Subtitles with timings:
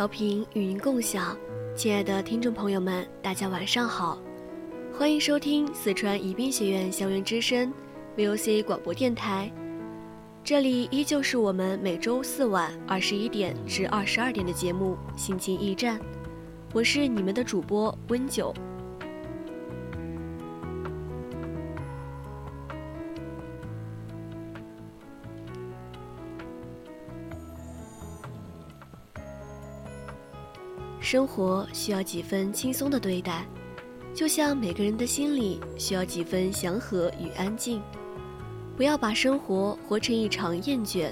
[0.00, 1.36] 调频语音共享，
[1.76, 4.18] 亲爱的听众朋友们，大家晚上好，
[4.98, 7.70] 欢迎收听四川宜宾学院校园之声
[8.16, 9.52] VOC 广播电台，
[10.42, 15.98] 这里依旧是我们每周四晚二十一点至二十二点的节目《心情驿站》，
[16.72, 18.54] 我是你们的主播温九。
[31.10, 33.44] 生活需要几分轻松的对待，
[34.14, 37.82] 就像每个人的心里需要几分祥和与安静。
[38.76, 41.10] 不要把生活活成一场厌倦，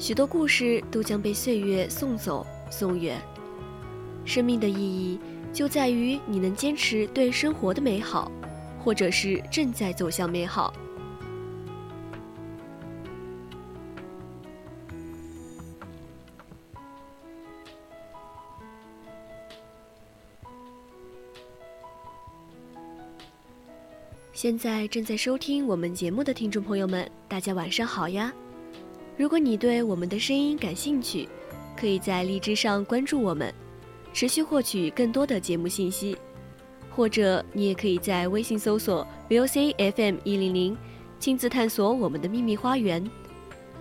[0.00, 3.22] 许多故事都将被岁月送走送远。
[4.24, 5.20] 生命的意义
[5.52, 8.28] 就在于你能坚持对生活的美好，
[8.82, 10.74] 或者是正在走向美好。
[24.34, 28.32] 现在正在收听我们节目的听众朋友们，大家晚上好呀！
[29.16, 31.28] 如果你对我们的声音感兴趣，
[31.76, 33.54] 可以在荔枝上关注我们，
[34.12, 36.16] 持续获取更多的节目信息；
[36.90, 40.76] 或者你也可以在微信搜索 VOC FM 一零零，
[41.20, 43.08] 亲自探索我们的秘密花园。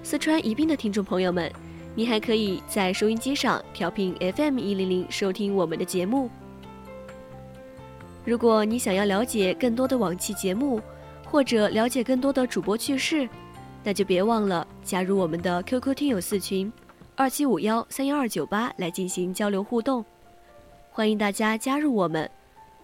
[0.04, 1.52] 四川宜宾的听众朋友们，
[1.96, 6.30] 你还可以在收音机上调频 FM 一零零收听我们的节目。
[8.26, 10.82] 如果你想要了解更多的往期节目，
[11.26, 13.28] 或者了解更多的主播趣事，
[13.84, 16.72] 那就别忘了加入我们的 QQ 听友四群，
[17.16, 20.06] 二七五幺三幺二九八来进行交流互动。
[20.90, 22.30] 欢迎大家加入我们，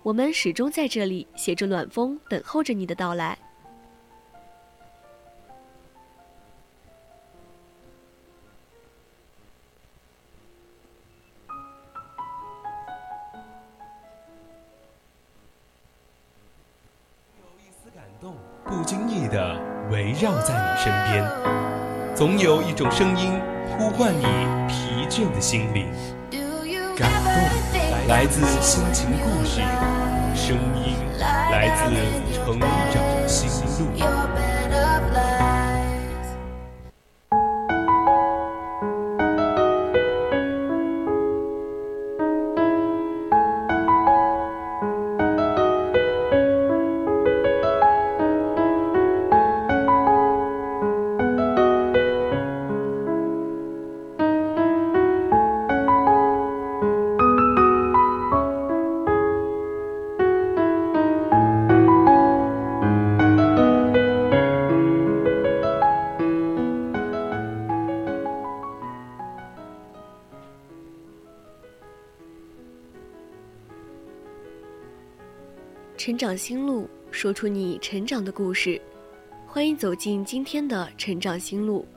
[0.03, 3.37] 我们始终在这里携着暖风，等候着你的到来。
[22.69, 23.33] 一种声音
[23.67, 24.23] 呼唤你
[24.67, 25.87] 疲倦的心灵。
[26.95, 29.61] 感动来自心情故事，
[30.35, 33.49] 声音来自成长心
[33.79, 34.38] 路。
[76.19, 78.79] 长心路，说出你成长的故事。
[79.47, 81.87] 欢迎走进今天的成长心路。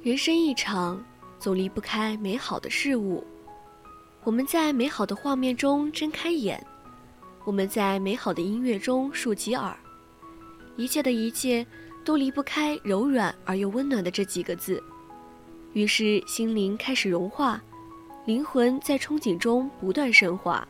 [0.00, 1.04] 人生一场，
[1.40, 3.24] 总离不开美好的事物。
[4.22, 6.64] 我们在美好的画面中睁开眼，
[7.42, 9.76] 我们在美好的音乐中竖起耳，
[10.76, 11.66] 一切的一切
[12.04, 14.80] 都离不开柔软而又温暖的这几个字。
[15.72, 17.60] 于是心灵开始融化，
[18.24, 20.66] 灵魂在憧憬中不断深化。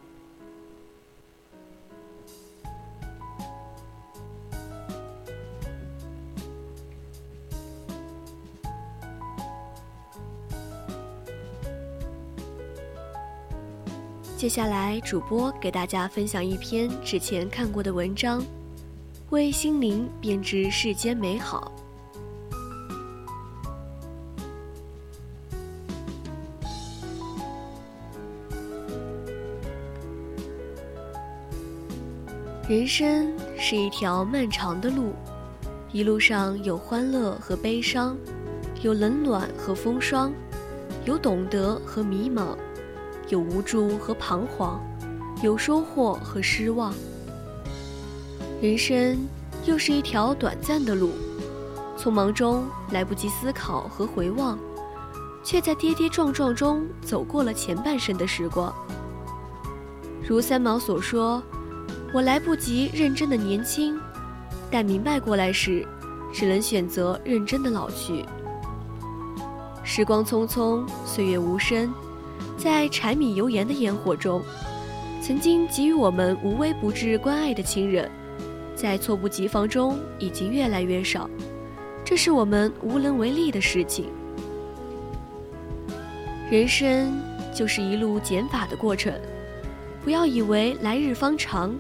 [14.39, 18.43] 接下来主播给大家分享一篇之前看过的文章
[19.29, 21.71] 为心灵编织世间美好。
[32.73, 35.13] 人生是一条漫长的路，
[35.93, 38.17] 一路上有欢乐和悲伤，
[38.81, 40.33] 有冷暖和风霜，
[41.05, 42.57] 有懂得和迷茫，
[43.29, 44.81] 有无助和彷徨，
[45.43, 46.95] 有收获和失望。
[48.63, 49.19] 人生
[49.67, 51.11] 又是一条短暂的路，
[51.99, 54.59] 匆忙中来不及思考和回望，
[55.45, 58.75] 却在跌跌撞撞中走过了前半生的时光。
[60.27, 61.43] 如三毛所说。
[62.15, 63.99] 我来不及认真的年轻，
[64.71, 65.87] 但明白过来时，
[66.31, 68.23] 只能选择认真的老去。
[69.83, 71.91] 时光匆匆，岁月无声，
[72.59, 74.43] 在柴米油盐的烟火中，
[75.23, 78.11] 曾经给予我们无微不至关爱的亲人，
[78.75, 81.29] 在猝不及防中已经越来越少，
[82.05, 84.11] 这是我们无能为力的事情。
[86.51, 87.19] 人生
[87.55, 89.11] 就是一路减法的过程，
[90.05, 91.75] 不要以为来日方长。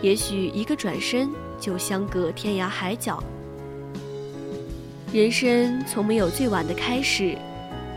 [0.00, 1.28] 也许一个转身
[1.58, 3.22] 就相隔天涯海角。
[5.12, 7.36] 人生从没有最晚的开始，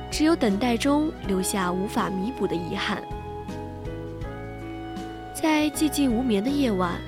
[0.10, 3.04] 只有等待中留下无法弥补的遗憾。
[5.34, 7.00] 在寂静无眠的夜晚，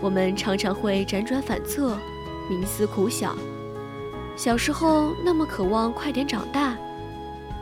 [0.00, 1.96] 我们常常会辗转反侧，
[2.50, 3.36] 冥思苦想。
[4.36, 6.76] 小时候那么渴望快点长大，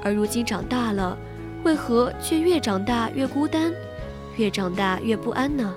[0.02, 1.16] 而如今长大了，
[1.64, 3.72] 为何却越长大越孤单，
[4.36, 5.74] 越长大越不安呢？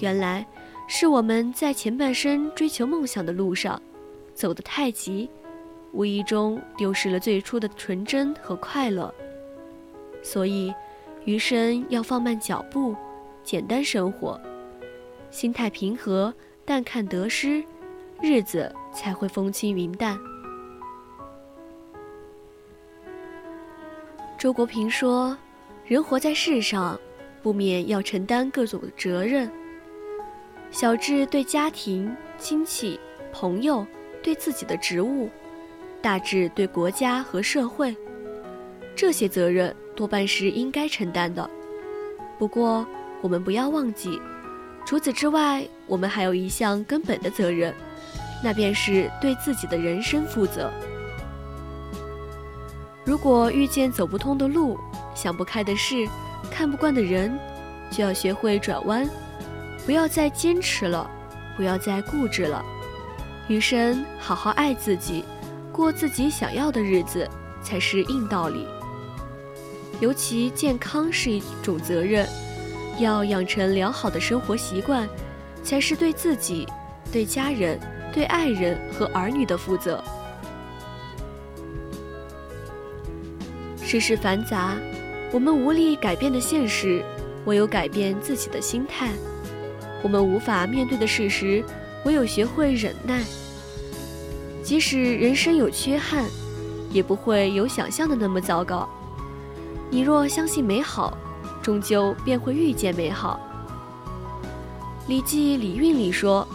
[0.00, 0.46] 原来，
[0.86, 3.80] 是我们在前半生追求梦想的路上，
[4.34, 5.28] 走得太急，
[5.92, 9.12] 无意中丢失了最初的纯真和快乐。
[10.22, 10.72] 所以，
[11.24, 12.94] 余生要放慢脚步，
[13.42, 14.38] 简单生活，
[15.30, 16.32] 心态平和，
[16.64, 17.64] 淡看得失，
[18.20, 20.18] 日子才会风轻云淡。
[24.38, 25.36] 周国平说
[25.86, 27.00] ：“人活在世上，
[27.42, 29.50] 不免要承担各种责任。”
[30.70, 33.00] 小至对家庭、亲戚、
[33.32, 33.86] 朋友，
[34.22, 35.28] 对自己的职务；
[36.02, 37.96] 大至对国家和社会，
[38.94, 41.48] 这些责任多半是应该承担的。
[42.38, 42.86] 不过，
[43.22, 44.20] 我们不要忘记，
[44.84, 47.74] 除此之外，我们还有一项根本的责任，
[48.44, 50.70] 那便是对自己的人生负责。
[53.02, 54.78] 如果遇见走不通的路、
[55.14, 56.06] 想不开的事、
[56.50, 57.38] 看不惯的人，
[57.90, 59.08] 就要学会转弯。
[59.86, 61.08] 不要再坚持了，
[61.56, 62.62] 不要再固执了，
[63.46, 65.24] 余生好好爱自己，
[65.72, 67.26] 过自己想要的日子
[67.62, 68.66] 才是硬道理。
[70.00, 72.28] 尤其健康是一种责任，
[72.98, 75.08] 要养成良好的生活习惯，
[75.62, 76.66] 才是对自己、
[77.12, 77.78] 对家人、
[78.12, 80.02] 对爱人和儿女的负责。
[83.80, 84.74] 世事繁杂，
[85.32, 87.04] 我们无力改变的现实，
[87.44, 89.12] 唯有改变自己的心态。
[90.06, 91.64] 我们无法面对的事实，
[92.04, 93.24] 唯有学会忍耐。
[94.62, 96.26] 即使人生有缺憾，
[96.92, 98.88] 也不会有想象的那么糟糕。
[99.90, 101.18] 你若相信美好，
[101.60, 103.40] 终究便会遇见美好。
[105.08, 106.46] 《礼记·礼运》里说：“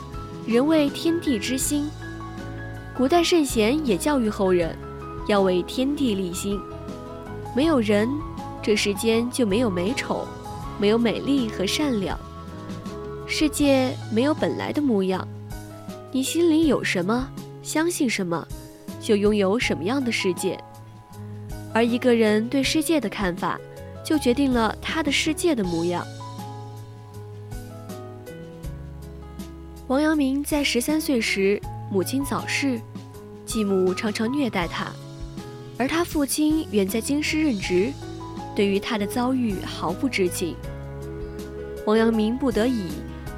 [0.48, 1.89] 人为天地之心。”
[2.96, 4.74] 古代圣贤也教育后人，
[5.27, 6.58] 要为天地立心。
[7.53, 8.08] 没有人，
[8.63, 10.25] 这世间就没有美丑，
[10.79, 12.17] 没有美丽和善良。
[13.33, 15.25] 世界没有本来的模样，
[16.11, 17.29] 你心里有什么，
[17.63, 18.45] 相信什么，
[19.00, 20.61] 就拥有什么样的世界。
[21.73, 23.57] 而一个人对世界的看法，
[24.03, 26.05] 就决定了他的世界的模样。
[29.88, 31.59] 王阳明在十三岁时，
[31.89, 32.81] 母亲早逝，
[33.45, 34.91] 继母常常虐待他，
[35.77, 37.93] 而他父亲远在京师任职，
[38.53, 40.53] 对于他的遭遇毫不知情。
[41.85, 42.89] 王阳明不得已。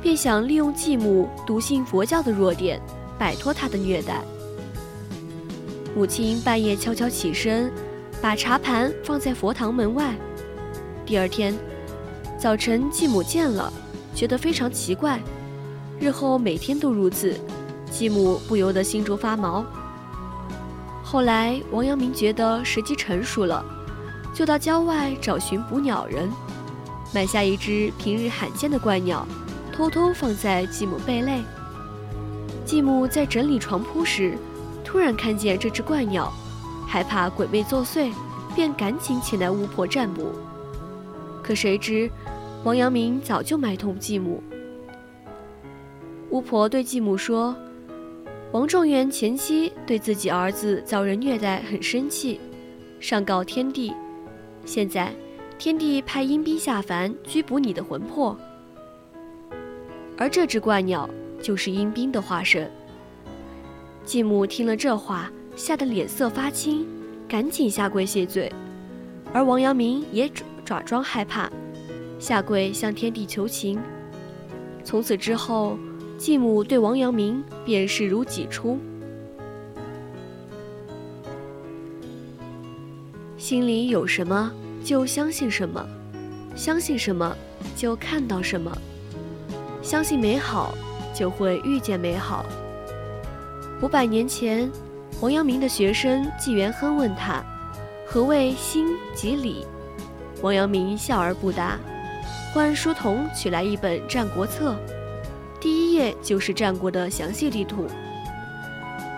[0.03, 2.79] 便想利用继母笃信佛教的弱点，
[3.17, 4.21] 摆脱她的虐待。
[5.95, 7.71] 母亲半夜悄悄起身，
[8.21, 10.13] 把茶盘放在佛堂门外。
[11.05, 11.57] 第二天
[12.37, 13.71] 早晨，继母见了，
[14.13, 15.17] 觉得非常奇怪。
[16.01, 17.33] 日后每天都如此，
[17.89, 19.65] 继母不由得心中发毛。
[21.01, 23.63] 后来，王阳明觉得时机成熟了，
[24.33, 26.29] 就到郊外找寻捕鸟人，
[27.13, 29.25] 买下一只平日罕见的怪鸟。
[29.73, 31.41] 偷偷放在继母被内。
[32.63, 34.37] 继母在整理床铺时，
[34.85, 36.31] 突然看见这只怪鸟，
[36.87, 38.13] 害怕鬼魅作祟，
[38.55, 40.31] 便赶紧请来巫婆占卜。
[41.41, 42.09] 可谁知，
[42.63, 44.41] 王阳明早就买通继母。
[46.29, 47.55] 巫婆对继母说
[48.53, 52.39] ：“王状元前妻对自己儿子遭人虐待很生气，
[52.99, 53.91] 上告天帝。
[54.65, 55.13] 现在，
[55.57, 58.37] 天帝派阴兵下凡拘捕你的魂魄。
[60.17, 61.09] 而这只怪鸟
[61.41, 62.69] 就是阴兵的化身。”
[64.05, 66.85] 继母听了这话，吓得脸色发青，
[67.27, 68.51] 赶紧下跪谢罪。
[69.33, 71.51] 而王阳明也爪爪装害怕，
[72.19, 73.79] 下跪向天帝求情。
[74.83, 75.77] 从此之后。
[76.15, 78.79] 继母对王阳明便视如己出，
[83.35, 84.49] 心里有什么
[84.85, 85.85] 就相信什么，
[86.55, 87.35] 相信什么
[87.75, 88.71] 就看到什么，
[89.83, 90.73] 相信美好
[91.13, 92.45] 就会遇见美好。
[93.81, 94.71] 五百年前，
[95.19, 97.43] 王阳明的学生纪元亨问他
[98.07, 99.67] ：“何谓心即理？”
[100.41, 101.77] 王阳明笑而不答，
[102.53, 104.71] 唤书童取来一本《战国策》。
[105.59, 107.85] 第一页就是战国的详细地图。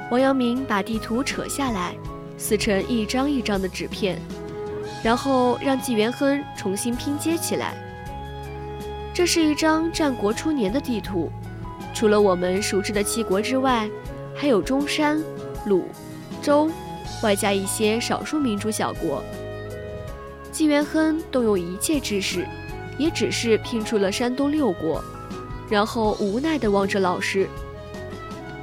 [0.09, 1.95] 王阳明把地图扯下来，
[2.37, 4.19] 撕成一张一张的纸片，
[5.03, 7.75] 然后让纪元亨重新拼接起来。
[9.15, 11.31] 这是一张战国初年的地图，
[11.93, 13.89] 除了我们熟知的七国之外，
[14.35, 15.23] 还有中山、
[15.67, 15.85] 鲁、
[16.41, 16.69] 周，
[17.23, 19.23] 外加一些少数民族小国。
[20.51, 22.45] 纪元亨动用一切知识，
[22.97, 25.01] 也只是拼出了山东六国。
[25.69, 27.47] 然后无奈地望着老师，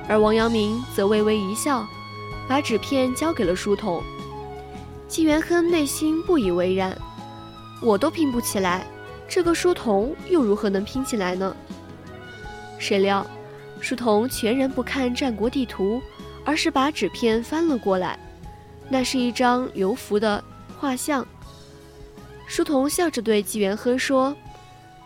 [0.07, 1.89] 而王阳明则微微一笑，
[2.47, 4.03] 把纸片交给了书童。
[5.09, 6.97] 纪元亨内心不以为然
[7.81, 8.87] ：“我都拼不起来，
[9.35, 11.57] 这个书童又如何能拼起来呢？”
[12.79, 13.27] 谁料，
[13.81, 16.03] 书童全然不看战国地图，
[16.45, 18.19] 而是把纸片翻了过来，
[18.91, 20.45] 那是一张刘福的
[20.79, 21.27] 画像。
[22.47, 24.37] 书童笑着对纪元亨说：“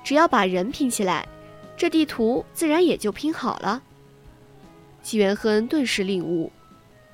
[0.02, 1.24] 只要把人拼起来。”
[1.78, 3.80] 这地图自然也就拼好了。
[5.02, 6.50] 纪元亨顿时领悟：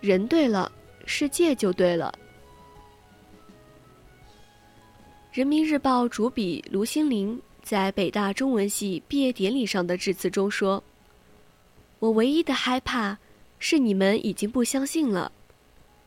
[0.00, 0.73] 人对了，
[1.04, 2.14] 世界就对了。
[5.32, 10.84] 人民日报主笔卢新林在北大中文系毕业典礼上的致辞中说
[12.00, 13.16] ：“我唯一的害怕
[13.58, 15.32] 是你们已经不相信了，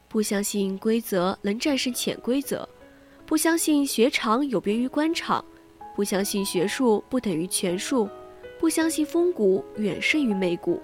[0.07, 2.69] 不相信规则能战胜潜规则，
[3.25, 5.43] 不相信学场有别于官场，
[5.95, 8.07] 不相信学术不等于权术。”
[8.57, 10.79] 不相信风骨远胜于媚骨。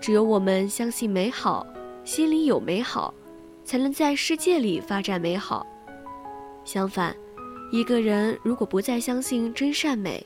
[0.00, 1.66] 只有我们相信美好，
[2.02, 3.12] 心里有美好，
[3.62, 5.66] 才能在世界里发展美好。
[6.64, 7.14] 相反，
[7.70, 10.24] 一个人如果不再相信真善美，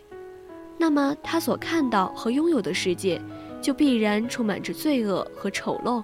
[0.79, 3.21] 那么他所看到和拥有的世界，
[3.61, 6.03] 就必然充满着罪恶和丑陋。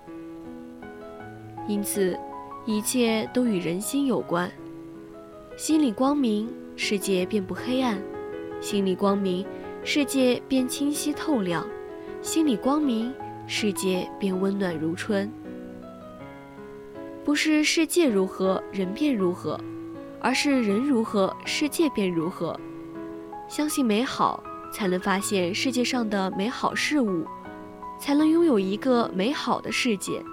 [1.69, 2.19] 因此，
[2.67, 4.51] 一切都与人心有关。
[5.57, 7.97] 心里光明，世界便不黑暗；
[8.61, 9.47] 心里光明。
[9.87, 11.69] 世界便清晰透亮，
[12.23, 13.13] 心里光明，
[13.47, 15.31] 世界便温暖如春。
[17.23, 19.61] 不是世界如何，人便如何，
[20.25, 22.59] 而是人如何，世界便如何。
[23.47, 27.27] 相信美好，才能发现世界上的美好事物，
[28.01, 30.25] 才能拥有一个美好的世界。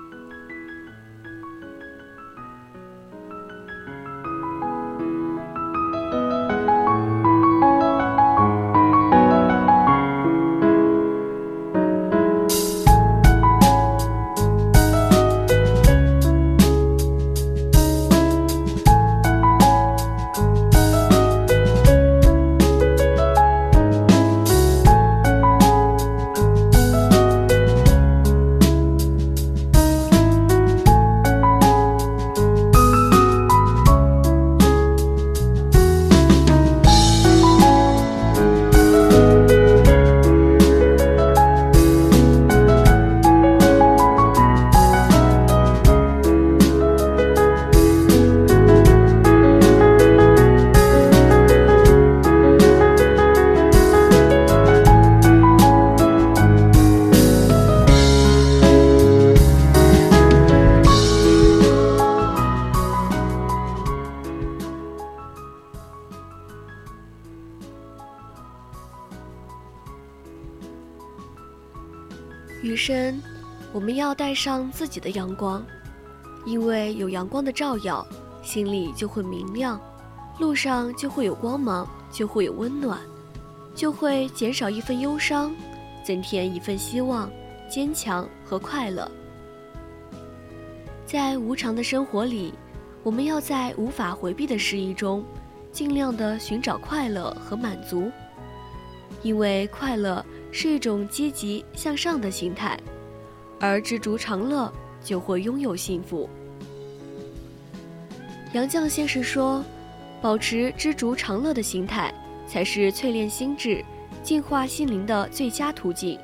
[72.62, 73.20] 余生，
[73.74, 75.66] 我们要带上自己的阳光，
[76.46, 78.06] 因为有阳光的照耀，
[78.44, 79.82] 心里就会明亮，
[80.40, 83.00] 路上就会有光芒，就会有温暖，
[83.74, 85.56] 就会减少一份忧伤，
[86.06, 87.32] 增添一份希望、
[87.68, 89.10] 坚强和快乐。
[91.04, 92.54] 在无常的生活里，
[93.02, 95.26] 我们要在无法回避的失意中，
[95.72, 98.12] 尽量的寻找快乐和满足，
[99.24, 102.78] 因为快乐是一种积极向上的心态，
[103.60, 104.72] 而知足常乐
[105.04, 106.30] 就会拥有幸福。
[108.54, 109.64] 杨绛先生说
[110.22, 112.14] ：“保持知足常乐的心态，
[112.46, 113.84] 才是淬炼心智、
[114.22, 116.20] 净化心灵的最佳途径。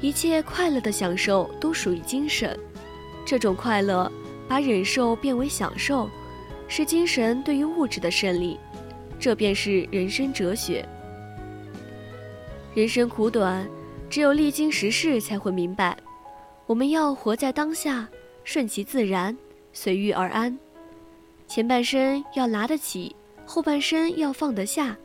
[0.00, 2.58] 一切快乐的享受都属于精神，
[3.24, 4.10] 这种快乐
[4.48, 6.08] 把忍受变为享受。”
[6.66, 8.58] 是精神对于物质的胜利，
[9.20, 10.84] 这便是人生哲学。
[12.74, 13.64] 人生苦短，
[14.10, 15.96] 只有历经时事才会明白，
[16.66, 18.08] 我们要活在当下，
[18.42, 19.36] 顺其自然，
[19.72, 20.58] 随遇而安。
[21.46, 23.14] 前半生要拿得起，
[23.46, 24.96] 后半生要放得下，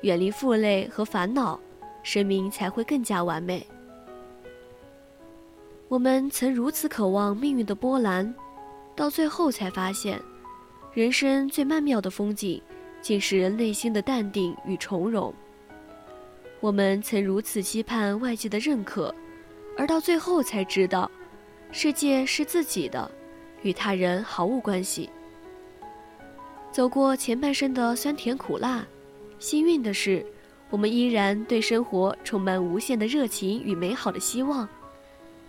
[0.00, 1.60] 远离负累和烦恼，
[2.02, 3.64] 生命才会更加完美。
[5.86, 8.34] 我们曾如此渴望命运的波澜，
[8.96, 10.20] 到最后才发现。
[10.92, 12.60] 人生最曼妙的风景，
[13.00, 15.32] 竟是人内心的淡定与从容。
[16.60, 19.14] 我们曾如此期盼外界的认可，
[19.76, 21.10] 而到最后才知道，
[21.70, 23.10] 世界是自己的，
[23.62, 25.10] 与他人毫无关系。
[26.72, 28.84] 走过前半生的酸甜苦辣，
[29.38, 30.24] 幸运的是，
[30.70, 34.68] 我们依然对生活充满无限的热情与美好的希望。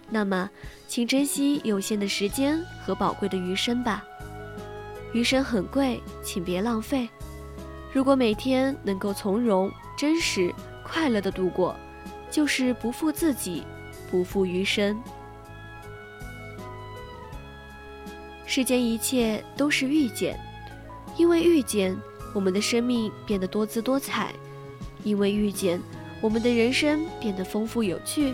[0.10, 0.50] 那么，
[0.88, 4.06] 请珍惜有限的时间和宝贵的余生吧。
[5.14, 7.10] 余生很贵，请别浪费。
[7.94, 10.54] 如果每天能够从容、真实、
[10.88, 11.76] 快乐的度过，
[12.32, 13.64] 就是不负自己，
[14.10, 14.98] 不负余生。
[18.46, 20.40] 世间一切都是遇见，
[21.18, 21.96] 因为遇见，
[22.34, 24.28] 我们的生命变得多姿多彩；
[25.04, 25.82] 因为遇见，
[26.22, 28.34] 我们的人生变得丰富有趣；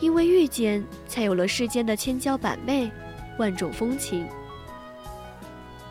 [0.00, 2.92] 因为遇见，才有了世间的千娇百媚、
[3.38, 4.28] 万种风情。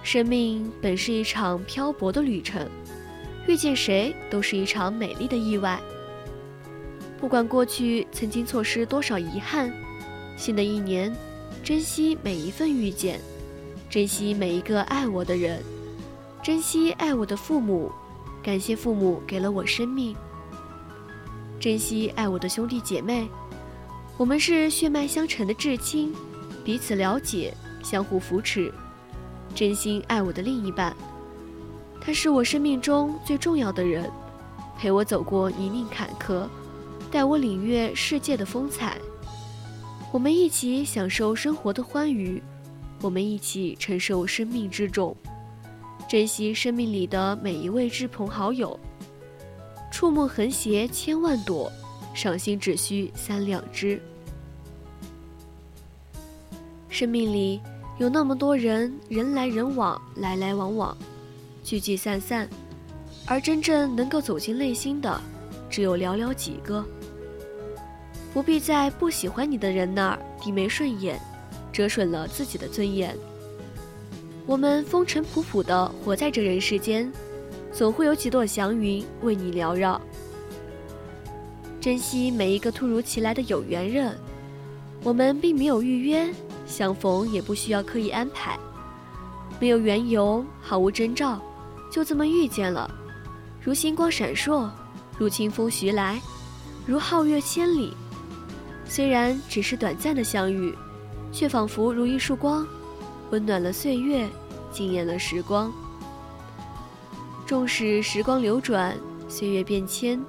[0.03, 2.69] 生命本是一场漂泊的旅程，
[3.51, 5.77] 遇见谁都是一场美丽的意外。
[7.19, 9.69] 不管过去曾经错失多少遗憾，
[10.37, 11.13] 新的一年，
[11.61, 13.19] 珍惜每一份遇见，
[13.89, 15.61] 珍惜每一个爱我的人，
[16.41, 17.91] 珍惜爱我的父母，
[18.41, 20.15] 感谢父母给了我生命，
[21.59, 23.27] 珍惜爱我的兄弟姐妹，
[24.15, 26.15] 我们是血脉相承的至亲，
[26.63, 28.73] 彼此了解，相互扶持。
[29.53, 30.95] 真心爱我的另一半，
[32.03, 34.09] 他是我生命中最重要的人，
[34.75, 36.47] 陪我走过泥泞坎坷，
[37.11, 38.97] 带我领略世界的风采。
[40.11, 42.41] 我们一起享受生活的欢愉，
[43.01, 45.15] 我们一起承受生命之重，
[46.09, 48.77] 珍惜生命里的每一位志朋好友。
[49.91, 51.71] 触目横斜千万朵，
[52.15, 54.01] 赏心只需三两枝。
[56.89, 57.61] 生命里。
[57.97, 60.97] 有那么多人，人来人往，来来往往，
[61.71, 62.49] 聚聚散散，
[63.25, 65.21] 而真正能够走进内心的，
[65.69, 66.83] 只有寥寥几个。
[68.33, 71.17] 不必在不喜欢你的人那儿低眉顺眼，
[71.71, 73.15] 折损了自己的尊严。
[74.45, 77.09] 我们风尘仆仆地活在这人世间，
[77.71, 80.01] 总会有几朵祥云为你缭绕。
[81.79, 84.13] 珍惜每一个突如其来的有缘人，
[85.03, 86.29] 我们并没有预约。
[86.67, 88.59] 相逢也不需要刻意安排，
[89.57, 91.41] 没有缘由，毫无征兆，
[91.91, 92.89] 就这么遇见了，
[93.61, 94.69] 如星光闪烁，
[95.19, 96.19] 如清风徐来，
[96.87, 97.93] 如皓月千里。
[98.85, 100.73] 虽然只是短暂的相遇，
[101.31, 102.65] 却仿佛如一束光，
[103.29, 104.27] 温暖了岁月，
[104.71, 105.71] 惊艳了时光。
[107.45, 110.23] 纵使时光流转，岁月变迁，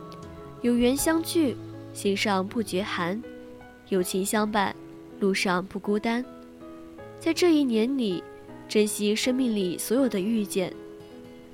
[0.60, 1.56] 有缘相聚，
[1.94, 3.16] 心上不觉寒；
[3.88, 4.74] 有情相伴。
[5.20, 6.24] 路上不孤单，
[7.20, 8.24] 在这一年里，
[8.68, 10.74] 珍惜生命里所有的遇见。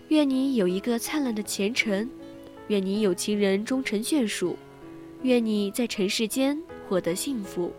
[0.09, 2.09] 愿你有一个灿烂的前程，
[2.69, 4.57] 愿你有情人终成眷属，
[5.23, 7.71] 愿你在尘世间获得幸福。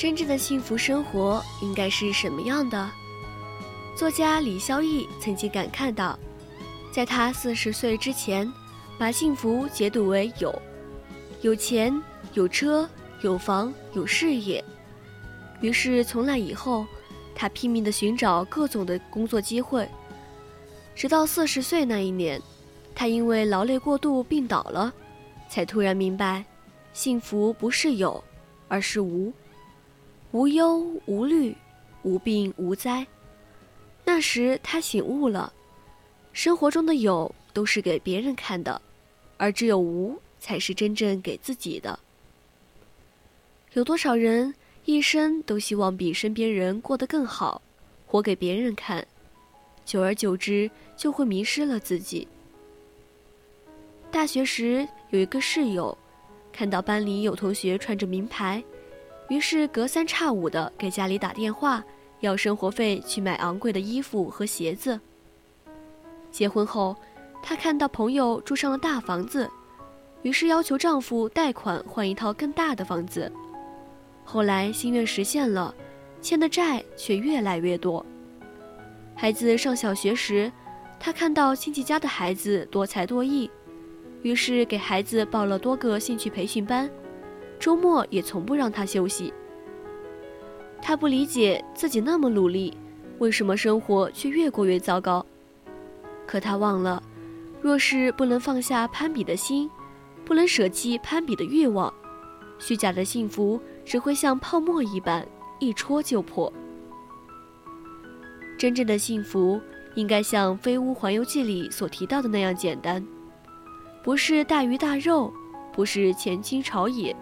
[0.00, 2.90] 真正的幸福生活应该是什么样的？
[3.94, 6.18] 作家李孝义曾经感慨道
[6.90, 8.50] ：“在他四十岁之前，
[8.98, 10.50] 把幸福解读为有，
[11.42, 11.94] 有钱、
[12.32, 12.88] 有车、
[13.20, 14.64] 有房、有事业。
[15.60, 16.86] 于是从那以后，
[17.34, 19.86] 他拼命地寻找各种的工作机会。
[20.94, 22.40] 直到四十岁那一年，
[22.94, 24.90] 他因为劳累过度病倒了，
[25.50, 26.42] 才突然明白，
[26.94, 28.24] 幸福不是有，
[28.66, 29.30] 而是无。”
[30.32, 31.56] 无忧无虑，
[32.02, 33.04] 无病无灾。
[34.04, 35.52] 那时他醒悟了，
[36.32, 38.80] 生活中的有都是给别人看的，
[39.36, 41.98] 而只有无才是真正给自己的。
[43.72, 47.60] 有多少人一生都希望比身边人过得更好，
[48.06, 49.04] 活给别人看，
[49.84, 52.26] 久而久之就会迷失了自己。
[54.12, 55.96] 大学时有一个室友，
[56.52, 58.62] 看到班里有同学穿着名牌。
[59.30, 61.82] 于是隔三差五的给家里打电话，
[62.18, 64.98] 要生活费去买昂贵的衣服和鞋子。
[66.32, 66.96] 结婚后，
[67.40, 69.48] 她看到朋友住上了大房子，
[70.22, 73.30] 于是要求丈夫贷款换一套更大的房子。
[74.24, 75.72] 后来心愿实现了，
[76.20, 78.04] 欠的债却越来越多。
[79.14, 80.50] 孩子上小学时，
[80.98, 83.48] 她看到亲戚家的孩子多才多艺，
[84.22, 86.90] 于是给孩子报了多个兴趣培训班。
[87.60, 89.32] 周末也从不让他休息。
[90.82, 92.74] 他不理解自己那么努力，
[93.18, 95.24] 为什么生活却越过越糟糕？
[96.26, 97.02] 可他忘了，
[97.60, 99.70] 若是不能放下攀比的心，
[100.24, 101.92] 不能舍弃攀比的欲望，
[102.58, 105.26] 虚假的幸福只会像泡沫一般
[105.58, 106.50] 一戳就破。
[108.56, 109.60] 真正的幸福
[109.96, 113.06] 应该像《飞屋环游记》里所提到的那样简单，
[114.02, 115.30] 不是大鱼大肉，
[115.72, 117.14] 不是前倾朝野。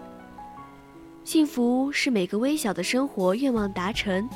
[1.28, 4.26] 幸福是每个微小的生活愿望达成，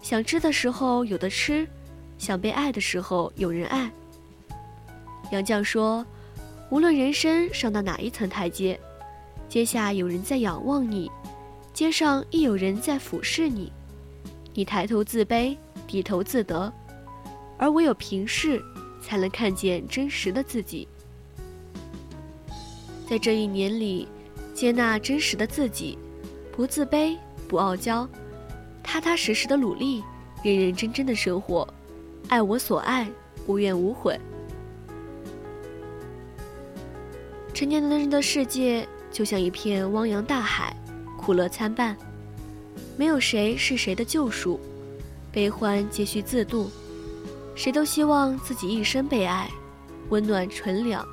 [0.00, 1.66] 想吃的时候有的吃，
[2.16, 3.90] 想被爱的时候有人爱。
[5.32, 6.06] 杨绛说
[6.70, 8.78] ：“无论人生上到哪一层台阶，
[9.48, 11.10] 阶下有人在仰望你，
[11.74, 13.72] 阶上亦有人在俯视你。
[14.54, 15.56] 你抬头自卑，
[15.88, 16.72] 低头自得，
[17.58, 18.62] 而唯有平视，
[19.02, 20.86] 才能看见真实的自己。
[23.10, 24.06] 在这一年里，
[24.54, 25.98] 接纳真实的自己。”
[26.52, 27.16] 不自卑，
[27.48, 28.06] 不傲娇，
[28.82, 30.04] 踏踏实实的努力，
[30.44, 31.66] 认认真真的生活，
[32.28, 33.08] 爱我所爱，
[33.46, 34.20] 无怨无悔。
[37.54, 40.76] 成年人的世界就像一片汪洋大海，
[41.18, 41.96] 苦乐参半，
[42.96, 44.60] 没有谁是谁的救赎，
[45.32, 46.70] 悲欢皆需自度。
[47.54, 49.50] 谁都希望自己一生被爱，
[50.10, 51.06] 温暖纯良。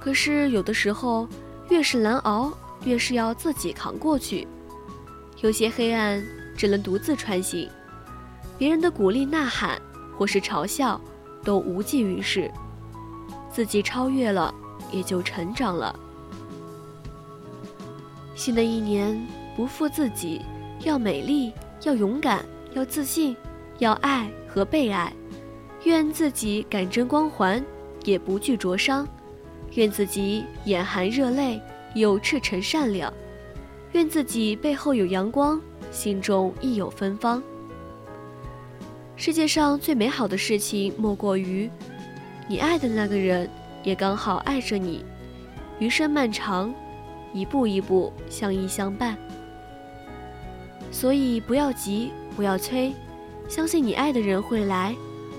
[0.00, 1.28] 可是有的时候，
[1.68, 2.52] 越是难熬。
[2.84, 4.46] 越是要自己扛过去，
[5.40, 6.24] 有些黑暗
[6.56, 7.68] 只能独自穿行，
[8.56, 9.80] 别人的鼓励呐喊
[10.16, 11.00] 或是嘲笑
[11.44, 12.50] 都无济于事，
[13.50, 14.54] 自己超越了，
[14.90, 15.98] 也就成长了。
[18.34, 19.20] 新的一年，
[19.56, 20.40] 不负自己，
[20.84, 23.36] 要美丽，要勇敢，要自信，
[23.78, 25.12] 要爱和被爱。
[25.84, 27.64] 愿自己感真光环，
[28.04, 29.06] 也不惧灼伤；
[29.74, 31.60] 愿自己眼含热泪。
[31.98, 33.12] 有赤诚善良，
[33.92, 37.42] 愿自己背后有阳光，心中亦有芬芳。
[39.16, 41.68] 世界上最美好的事情，莫过于
[42.48, 43.50] 你爱的那个人
[43.82, 45.04] 也刚好爱着你。
[45.80, 46.72] 余生漫长，
[47.32, 49.16] 一步一步相依相伴。
[50.92, 52.92] 所以不要急，不要催，
[53.48, 54.94] 相信你爱的人会来，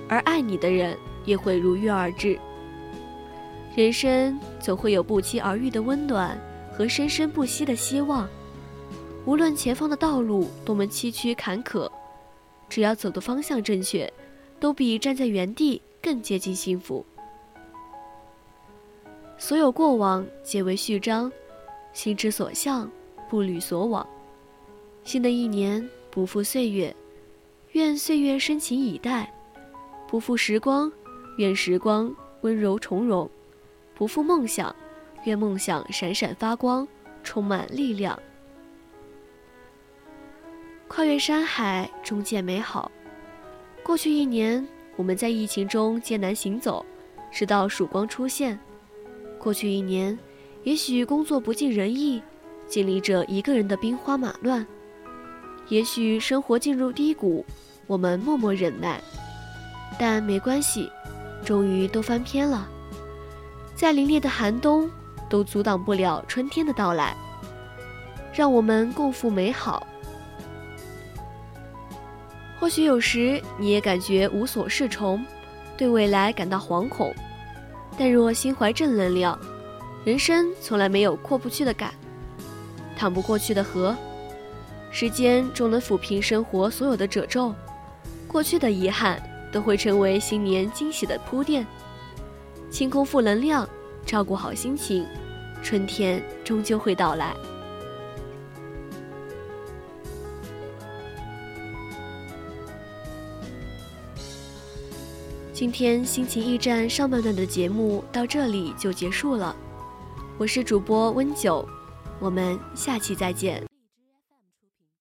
[0.07, 2.37] 而爱你的人也会如约而至。
[3.75, 6.37] 人生总会有不期而遇的温暖
[6.79, 8.25] 和生生不息的希望，
[9.25, 11.91] 无论前方的道路多么崎岖坎坷，
[12.69, 14.09] 只要走的方向正确，
[14.61, 17.05] 都比站在原地更接近幸福。
[19.37, 21.29] 所有过往皆为序章，
[21.91, 22.89] 心之所向，
[23.29, 24.07] 步履所往。
[25.03, 26.95] 新的一年不负岁月，
[27.73, 29.25] 愿岁月深情以待；
[30.07, 30.89] 不负时光，
[31.39, 33.29] 愿时光温柔从容。
[33.93, 34.73] 不负梦想，
[35.25, 36.87] 愿梦想闪闪发光，
[37.23, 38.17] 充满力量。
[40.87, 42.91] 跨越山海，终见美好。
[43.83, 46.85] 过去一年，我们在疫情中艰难行走，
[47.31, 48.59] 直到曙光出现。
[49.37, 50.17] 过去一年，
[50.63, 52.21] 也许工作不尽人意，
[52.67, 54.65] 经历着一个人的兵荒马乱；
[55.67, 57.45] 也许生活进入低谷，
[57.87, 59.01] 我们默默忍耐。
[59.99, 60.89] 但没关系，
[61.45, 62.67] 终于都翻篇了。
[63.75, 64.89] 在凛冽的寒冬
[65.29, 67.15] 都阻挡不了春天的到来。
[68.33, 69.85] 让我们共赴美好，
[72.59, 75.25] 或许有时你也感觉无所适从，
[75.77, 77.13] 对未来感到惶恐。
[77.97, 79.37] 但若心怀正能量，
[80.05, 81.93] 人生从来没有过不去的坎，
[82.95, 83.95] 淌不过去的河。
[84.91, 87.53] 时间终能抚平生活所有的褶皱，
[88.27, 91.65] 过去的遗憾都会成为新年惊喜的铺垫。
[92.71, 93.67] 清空负能量，
[94.05, 95.05] 照顾好心情，
[95.61, 97.35] 春天终究会到来。
[105.53, 109.53] 今天心情驿站上半段的节目到这里就结束了，
[110.37, 111.67] 我是主播温九，
[112.17, 113.68] 我们下期再见。